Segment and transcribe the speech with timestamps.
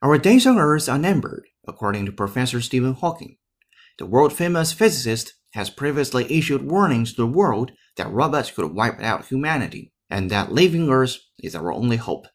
[0.00, 3.36] Our days on Earth are numbered, according to Professor Stephen Hawking.
[3.98, 8.98] The world famous physicist has previously issued warnings to the world that robots could wipe
[9.00, 12.28] out humanity and that leaving Earth is our only hope.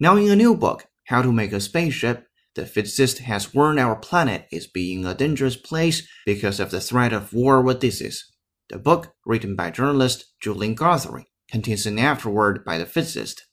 [0.00, 3.96] Now, in a new book, How to Make a Spaceship, the physicist has warned our
[3.96, 8.32] planet is being a dangerous place because of the threat of war with disease.
[8.70, 13.44] The book, written by journalist Julian Guthrie, contains an afterword by the physicist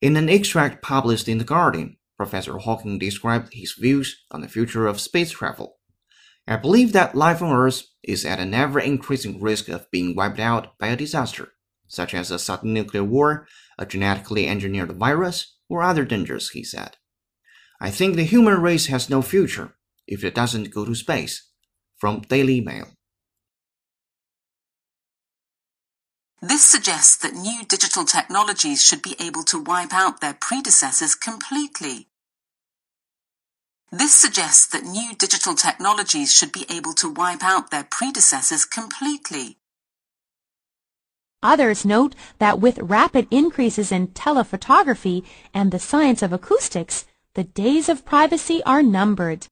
[0.00, 4.86] in an extract published in The Guardian, Professor Hawking described his views on the future
[4.86, 5.76] of space travel.
[6.48, 10.40] I believe that life on Earth is at an ever increasing risk of being wiped
[10.40, 11.52] out by a disaster,
[11.86, 13.46] such as a sudden nuclear war,
[13.78, 16.96] a genetically engineered virus, or other dangers, he said.
[17.78, 19.76] I think the human race has no future
[20.06, 21.46] if it doesn't go to space.
[21.98, 22.88] From Daily Mail.
[26.42, 32.08] This suggests that new digital technologies should be able to wipe out their predecessors completely.
[33.92, 39.58] This suggests that new digital technologies should be able to wipe out their predecessors completely.
[41.42, 47.88] Others note that with rapid increases in telephotography and the science of acoustics, the days
[47.90, 49.46] of privacy are numbered.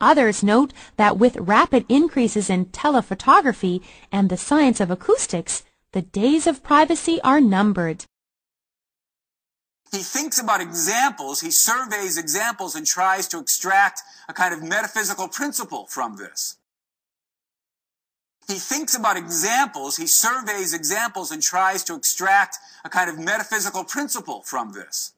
[0.00, 3.82] Others note that with rapid increases in telephotography
[4.12, 8.04] and the science of acoustics, the days of privacy are numbered.
[9.90, 15.28] He thinks about examples, he surveys examples and tries to extract a kind of metaphysical
[15.28, 16.56] principle from this.
[18.46, 23.84] He thinks about examples, he surveys examples and tries to extract a kind of metaphysical
[23.84, 25.12] principle from this.